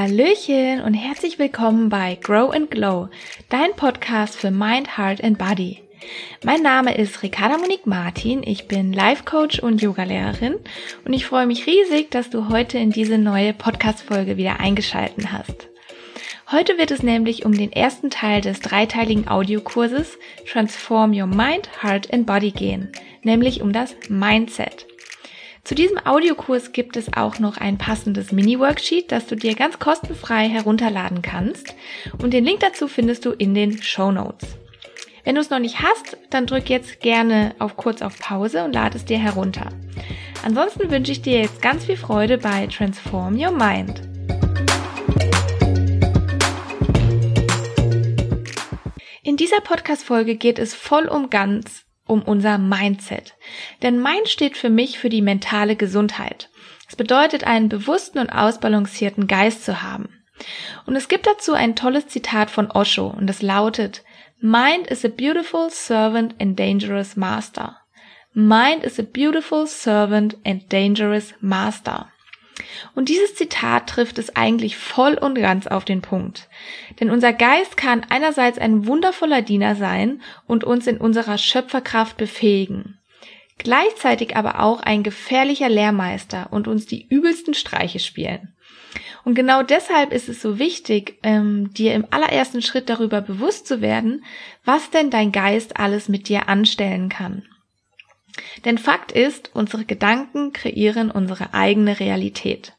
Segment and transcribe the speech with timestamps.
[0.00, 3.08] Hallöchen und herzlich willkommen bei Grow and Glow,
[3.48, 5.82] dein Podcast für Mind, Heart and Body.
[6.44, 10.54] Mein Name ist Ricarda Monique Martin, ich bin Life Coach und Yogalehrerin
[11.04, 15.68] und ich freue mich riesig, dass du heute in diese neue Podcast-Folge wieder eingeschalten hast.
[16.52, 20.16] Heute wird es nämlich um den ersten Teil des dreiteiligen Audiokurses
[20.48, 22.92] Transform Your Mind, Heart and Body gehen,
[23.24, 24.87] nämlich um das Mindset.
[25.68, 30.48] Zu diesem Audiokurs gibt es auch noch ein passendes Mini-Worksheet, das du dir ganz kostenfrei
[30.48, 31.74] herunterladen kannst.
[32.22, 34.56] Und den Link dazu findest du in den Show Notes.
[35.24, 38.72] Wenn du es noch nicht hast, dann drück jetzt gerne auf kurz auf Pause und
[38.72, 39.68] lade es dir herunter.
[40.42, 44.00] Ansonsten wünsche ich dir jetzt ganz viel Freude bei Transform Your Mind.
[49.22, 53.34] In dieser Podcast-Folge geht es voll um ganz um unser Mindset.
[53.82, 56.50] Denn Mind steht für mich für die mentale Gesundheit.
[56.88, 60.08] Es bedeutet, einen bewussten und ausbalancierten Geist zu haben.
[60.86, 64.02] Und es gibt dazu ein tolles Zitat von Osho und es lautet,
[64.40, 67.76] Mind is a beautiful servant and dangerous master.
[68.32, 72.12] Mind is a beautiful servant and dangerous master.
[72.94, 76.48] Und dieses Zitat trifft es eigentlich voll und ganz auf den Punkt.
[77.00, 82.98] Denn unser Geist kann einerseits ein wundervoller Diener sein und uns in unserer Schöpferkraft befähigen.
[83.58, 88.54] Gleichzeitig aber auch ein gefährlicher Lehrmeister und uns die übelsten Streiche spielen.
[89.24, 93.80] Und genau deshalb ist es so wichtig, ähm, dir im allerersten Schritt darüber bewusst zu
[93.80, 94.24] werden,
[94.64, 97.42] was denn dein Geist alles mit dir anstellen kann.
[98.64, 102.72] Denn Fakt ist, unsere Gedanken kreieren unsere eigene Realität.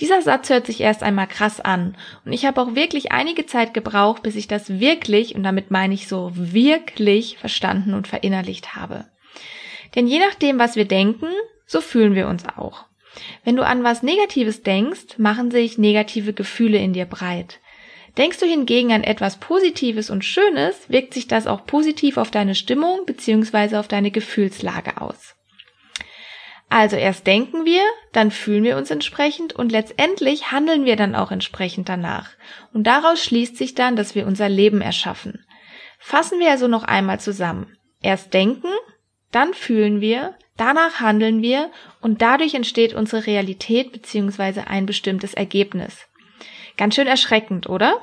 [0.00, 3.72] Dieser Satz hört sich erst einmal krass an und ich habe auch wirklich einige Zeit
[3.72, 9.06] gebraucht, bis ich das wirklich, und damit meine ich so wirklich verstanden und verinnerlicht habe.
[9.94, 11.28] Denn je nachdem, was wir denken,
[11.66, 12.84] so fühlen wir uns auch.
[13.44, 17.60] Wenn du an was Negatives denkst, machen sich negative Gefühle in dir breit.
[18.18, 22.54] Denkst du hingegen an etwas Positives und Schönes, wirkt sich das auch positiv auf deine
[22.54, 23.76] Stimmung bzw.
[23.76, 25.34] auf deine Gefühlslage aus.
[26.68, 27.82] Also erst denken wir,
[28.12, 32.30] dann fühlen wir uns entsprechend und letztendlich handeln wir dann auch entsprechend danach.
[32.72, 35.44] Und daraus schließt sich dann, dass wir unser Leben erschaffen.
[35.98, 37.76] Fassen wir also noch einmal zusammen.
[38.02, 38.68] Erst denken,
[39.30, 44.62] dann fühlen wir, danach handeln wir und dadurch entsteht unsere Realität bzw.
[44.66, 46.08] ein bestimmtes Ergebnis.
[46.76, 48.00] Ganz schön erschreckend, oder?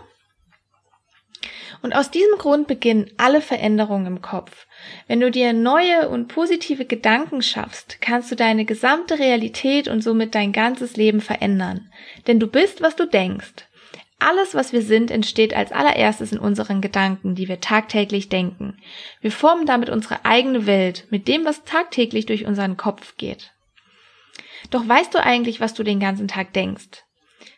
[1.83, 4.67] Und aus diesem Grund beginnen alle Veränderungen im Kopf.
[5.07, 10.33] Wenn du dir neue und positive Gedanken schaffst, kannst du deine gesamte Realität und somit
[10.33, 11.91] dein ganzes Leben verändern.
[12.25, 13.67] Denn du bist, was du denkst.
[14.17, 18.77] Alles, was wir sind, entsteht als allererstes in unseren Gedanken, die wir tagtäglich denken.
[19.19, 23.51] Wir formen damit unsere eigene Welt mit dem, was tagtäglich durch unseren Kopf geht.
[24.69, 27.03] Doch weißt du eigentlich, was du den ganzen Tag denkst?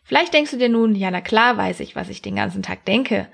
[0.06, 2.86] Vielleicht denkst du dir nun, ja, na klar weiß ich, was ich den ganzen Tag
[2.86, 3.28] denke.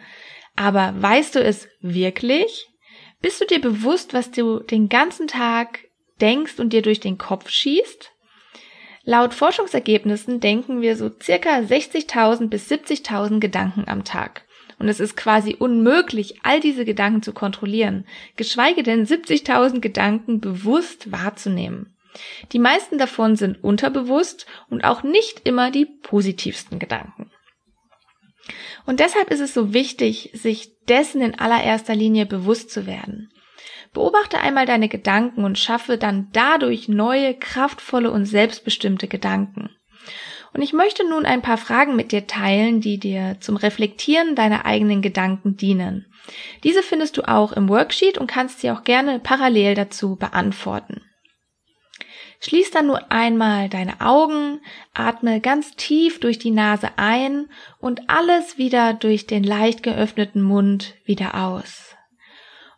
[0.56, 2.70] Aber weißt du es wirklich?
[3.22, 5.80] Bist du dir bewusst, was du den ganzen Tag
[6.22, 8.12] denkst und dir durch den Kopf schießt?
[9.04, 14.46] Laut Forschungsergebnissen denken wir so circa 60.000 bis 70.000 Gedanken am Tag.
[14.80, 18.06] Und es ist quasi unmöglich, all diese Gedanken zu kontrollieren,
[18.38, 21.96] geschweige denn 70.000 Gedanken bewusst wahrzunehmen.
[22.52, 27.32] Die meisten davon sind unterbewusst und auch nicht immer die positivsten Gedanken.
[28.86, 33.32] Und deshalb ist es so wichtig, sich dessen in allererster Linie bewusst zu werden.
[33.94, 39.70] Beobachte einmal deine Gedanken und schaffe dann dadurch neue, kraftvolle und selbstbestimmte Gedanken.
[40.54, 44.66] Und ich möchte nun ein paar Fragen mit dir teilen, die dir zum Reflektieren deiner
[44.66, 46.08] eigenen Gedanken dienen.
[46.64, 51.02] Diese findest du auch im Worksheet und kannst sie auch gerne parallel dazu beantworten.
[52.44, 54.62] Schließ dann nur einmal deine Augen,
[54.96, 60.96] atme ganz tief durch die Nase ein und alles wieder durch den leicht geöffneten Mund
[61.06, 61.96] wieder aus.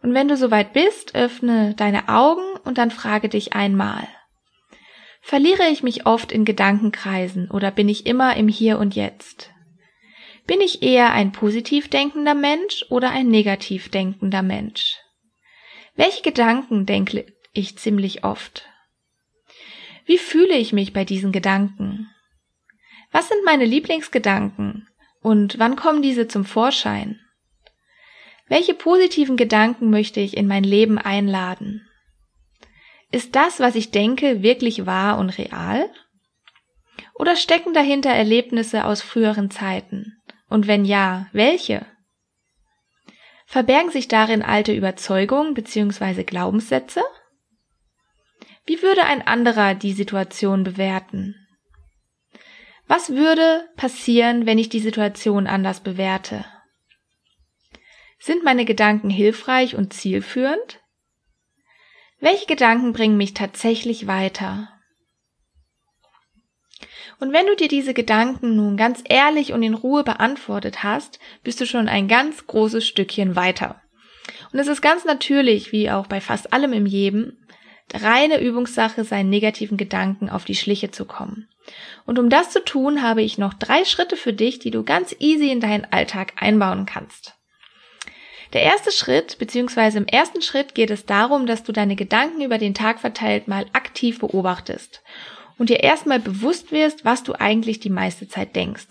[0.01, 4.05] Und wenn du soweit bist, öffne deine Augen und dann frage dich einmal.
[5.21, 9.53] Verliere ich mich oft in Gedankenkreisen oder bin ich immer im Hier und Jetzt?
[10.45, 14.97] Bin ich eher ein positiv denkender Mensch oder ein negativ denkender Mensch?
[15.95, 18.67] Welche Gedanken denke ich ziemlich oft?
[20.05, 22.09] Wie fühle ich mich bei diesen Gedanken?
[23.11, 24.87] Was sind meine Lieblingsgedanken?
[25.21, 27.19] Und wann kommen diese zum Vorschein?
[28.47, 31.87] Welche positiven Gedanken möchte ich in mein Leben einladen?
[33.11, 35.89] Ist das, was ich denke, wirklich wahr und real?
[37.13, 40.17] Oder stecken dahinter Erlebnisse aus früheren Zeiten?
[40.49, 41.85] Und wenn ja, welche?
[43.45, 46.23] Verbergen sich darin alte Überzeugungen bzw.
[46.23, 47.03] Glaubenssätze?
[48.65, 51.35] Wie würde ein anderer die Situation bewerten?
[52.87, 56.45] Was würde passieren, wenn ich die Situation anders bewerte?
[58.19, 60.79] Sind meine Gedanken hilfreich und zielführend?
[62.19, 64.69] Welche Gedanken bringen mich tatsächlich weiter?
[67.19, 71.59] Und wenn du dir diese Gedanken nun ganz ehrlich und in Ruhe beantwortet hast, bist
[71.59, 73.81] du schon ein ganz großes Stückchen weiter.
[74.51, 77.42] Und es ist ganz natürlich, wie auch bei fast allem im Leben,
[77.93, 81.47] reine Übungssache, seinen negativen Gedanken auf die Schliche zu kommen.
[82.05, 85.15] Und um das zu tun, habe ich noch drei Schritte für dich, die du ganz
[85.19, 87.35] easy in deinen Alltag einbauen kannst.
[88.51, 92.57] Der erste Schritt, beziehungsweise im ersten Schritt geht es darum, dass du deine Gedanken über
[92.57, 95.01] den Tag verteilt mal aktiv beobachtest
[95.57, 98.87] und dir erstmal bewusst wirst, was du eigentlich die meiste Zeit denkst.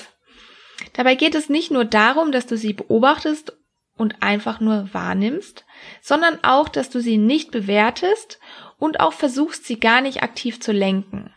[0.95, 3.53] Dabei geht es nicht nur darum, dass du sie beobachtest
[3.97, 5.65] und einfach nur wahrnimmst,
[6.01, 8.41] sondern auch, dass du sie nicht bewertest
[8.79, 11.33] und auch versuchst, sie gar nicht aktiv zu lenken.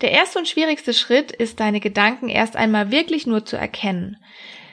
[0.00, 4.16] Der erste und schwierigste Schritt ist, deine Gedanken erst einmal wirklich nur zu erkennen.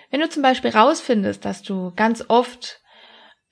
[0.10, 2.82] Wenn du zum Beispiel rausfindest, dass du ganz oft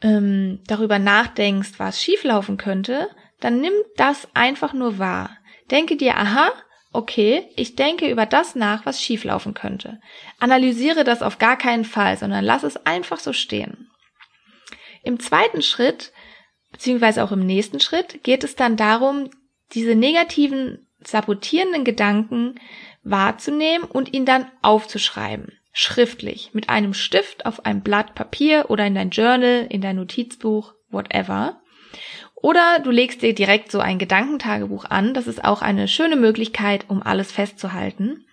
[0.02, 3.10] ähm, darüber nachdenkst, was schieflaufen könnte,
[3.40, 5.38] dann nimm das einfach nur wahr.
[5.72, 6.52] Denke dir, aha,
[6.91, 10.00] okay, ich denke über das nach, was schieflaufen könnte.
[10.39, 13.89] Analysiere das auf gar keinen Fall, sondern lass es einfach so stehen.
[15.03, 16.12] Im zweiten Schritt,
[16.71, 19.30] beziehungsweise auch im nächsten Schritt, geht es dann darum,
[19.74, 22.56] diese negativen, sabotierenden Gedanken
[23.03, 28.95] wahrzunehmen und ihn dann aufzuschreiben schriftlich mit einem Stift auf einem Blatt Papier oder in
[28.95, 31.62] dein Journal, in dein Notizbuch, whatever.
[32.41, 35.13] Oder du legst dir direkt so ein Gedankentagebuch an.
[35.13, 38.25] Das ist auch eine schöne Möglichkeit, um alles festzuhalten.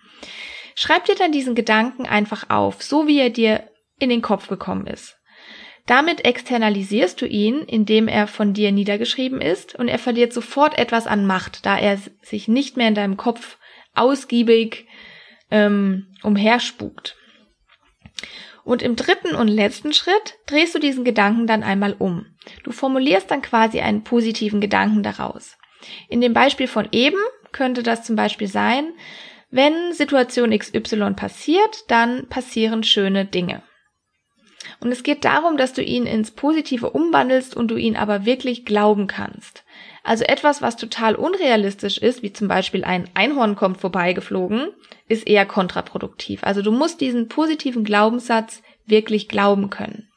[0.75, 3.69] Schreib dir dann diesen Gedanken einfach auf, so wie er dir
[3.99, 5.17] in den Kopf gekommen ist.
[5.87, 11.07] Damit externalisierst du ihn, indem er von dir niedergeschrieben ist und er verliert sofort etwas
[11.07, 13.57] an Macht, da er sich nicht mehr in deinem Kopf
[13.95, 14.85] ausgiebig
[15.49, 17.16] ähm, umherspukt.
[18.67, 22.25] Und im dritten und letzten Schritt drehst du diesen Gedanken dann einmal um.
[22.65, 25.57] Du formulierst dann quasi einen positiven Gedanken daraus.
[26.09, 27.15] In dem Beispiel von eben
[27.53, 28.91] könnte das zum Beispiel sein,
[29.49, 33.63] wenn Situation XY passiert, dann passieren schöne Dinge.
[34.81, 38.65] Und es geht darum, dass du ihn ins Positive umwandelst und du ihn aber wirklich
[38.65, 39.63] glauben kannst.
[40.07, 44.69] Also etwas, was total unrealistisch ist, wie zum Beispiel ein Einhorn kommt vorbeigeflogen,
[45.09, 46.45] ist eher kontraproduktiv.
[46.45, 50.07] Also du musst diesen positiven Glaubenssatz wirklich glauben können.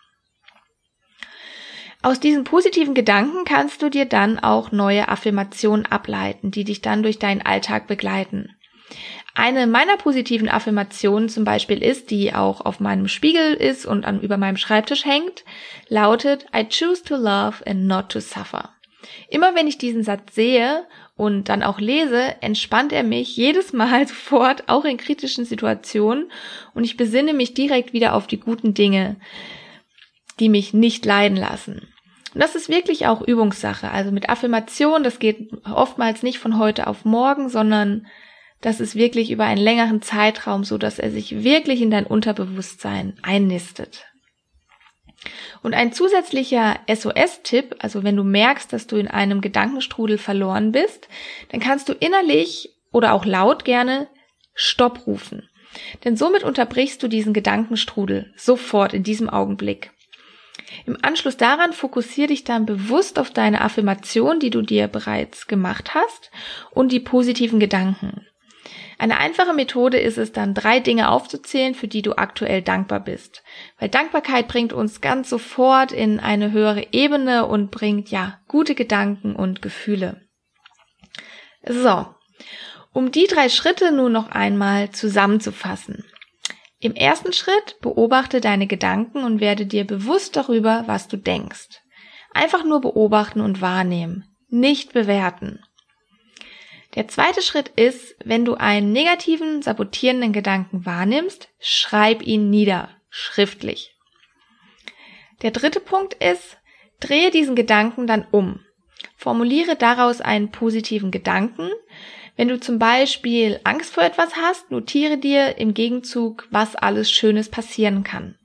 [2.03, 7.03] Aus diesen positiven Gedanken kannst du dir dann auch neue Affirmationen ableiten, die dich dann
[7.03, 8.55] durch deinen Alltag begleiten.
[9.35, 14.21] Eine meiner positiven Affirmationen zum Beispiel ist, die auch auf meinem Spiegel ist und an,
[14.21, 15.45] über meinem Schreibtisch hängt,
[15.89, 18.71] lautet I choose to love and not to suffer.
[19.29, 20.87] Immer wenn ich diesen Satz sehe
[21.17, 26.31] und dann auch lese, entspannt er mich jedes Mal sofort, auch in kritischen Situationen,
[26.75, 29.17] und ich besinne mich direkt wieder auf die guten Dinge,
[30.39, 31.89] die mich nicht leiden lassen.
[32.35, 33.91] Und das ist wirklich auch Übungssache.
[33.91, 38.07] Also mit Affirmation, das geht oftmals nicht von heute auf morgen, sondern
[38.61, 43.15] das ist wirklich über einen längeren Zeitraum so, dass er sich wirklich in dein Unterbewusstsein
[43.23, 44.05] einnistet.
[45.63, 51.09] Und ein zusätzlicher SOS-Tipp, also wenn du merkst, dass du in einem Gedankenstrudel verloren bist,
[51.51, 54.09] dann kannst du innerlich oder auch laut gerne
[54.55, 55.49] Stopp rufen.
[56.05, 59.93] Denn somit unterbrichst du diesen Gedankenstrudel sofort in diesem Augenblick.
[60.87, 65.95] Im Anschluss daran fokussiere dich dann bewusst auf deine Affirmation, die du dir bereits gemacht
[65.95, 66.31] hast
[66.71, 68.27] und die positiven Gedanken.
[69.01, 73.43] Eine einfache Methode ist es dann, drei Dinge aufzuzählen, für die du aktuell dankbar bist.
[73.79, 79.35] Weil Dankbarkeit bringt uns ganz sofort in eine höhere Ebene und bringt ja gute Gedanken
[79.35, 80.21] und Gefühle.
[81.67, 82.09] So.
[82.93, 86.05] Um die drei Schritte nun noch einmal zusammenzufassen.
[86.79, 91.81] Im ersten Schritt beobachte deine Gedanken und werde dir bewusst darüber, was du denkst.
[92.35, 95.61] Einfach nur beobachten und wahrnehmen, nicht bewerten.
[96.95, 103.95] Der zweite Schritt ist, wenn du einen negativen, sabotierenden Gedanken wahrnimmst, schreib ihn nieder, schriftlich.
[105.43, 106.59] Der dritte Punkt ist,
[106.99, 108.61] drehe diesen Gedanken dann um.
[109.17, 111.71] Formuliere daraus einen positiven Gedanken.
[112.37, 117.49] Wenn du zum Beispiel Angst vor etwas hast, notiere dir im Gegenzug, was alles Schönes
[117.49, 118.37] passieren kann.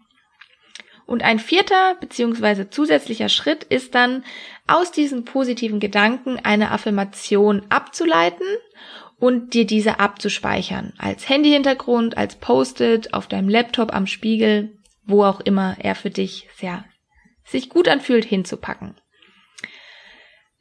[1.06, 2.70] Und ein vierter bzw.
[2.70, 4.24] zusätzlicher Schritt ist dann,
[4.68, 8.48] aus diesen positiven Gedanken eine Affirmation abzuleiten
[9.20, 10.94] und dir diese abzuspeichern.
[10.98, 16.48] Als Handyhintergrund, als Post-it, auf deinem Laptop, am Spiegel, wo auch immer er für dich
[16.56, 16.86] sehr
[17.48, 18.96] sich gut anfühlt, hinzupacken.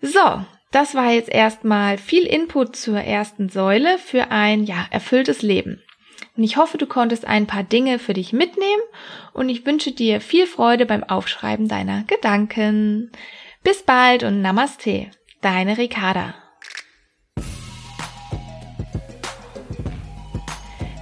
[0.00, 5.83] So, das war jetzt erstmal viel Input zur ersten Säule für ein, ja, erfülltes Leben.
[6.36, 8.82] Und ich hoffe, du konntest ein paar Dinge für dich mitnehmen
[9.32, 13.12] und ich wünsche dir viel Freude beim Aufschreiben deiner Gedanken.
[13.62, 15.10] Bis bald und Namaste,
[15.40, 16.34] deine Ricarda.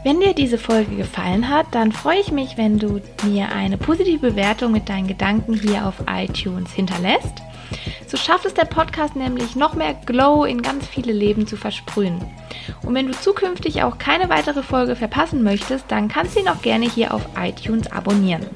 [0.05, 4.31] Wenn dir diese Folge gefallen hat, dann freue ich mich, wenn du mir eine positive
[4.31, 7.41] Bewertung mit deinen Gedanken hier auf iTunes hinterlässt.
[8.07, 12.21] So schafft es der Podcast nämlich noch mehr Glow in ganz viele Leben zu versprühen.
[12.83, 16.63] Und wenn du zukünftig auch keine weitere Folge verpassen möchtest, dann kannst du ihn auch
[16.63, 18.47] gerne hier auf iTunes abonnieren.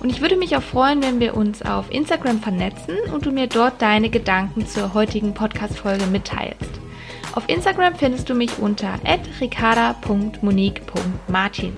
[0.00, 3.48] Und ich würde mich auch freuen, wenn wir uns auf Instagram vernetzen und du mir
[3.48, 6.80] dort deine Gedanken zur heutigen Podcast-Folge mitteilst.
[7.34, 8.94] Auf Instagram findest du mich unter
[9.40, 11.76] ricarda.monique.martin.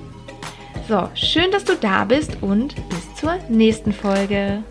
[0.88, 4.62] So, schön, dass du da bist und bis zur nächsten Folge.